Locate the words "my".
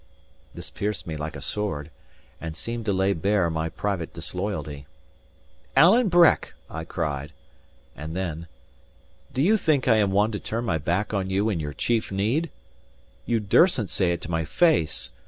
3.51-3.69, 10.65-10.79, 14.31-14.43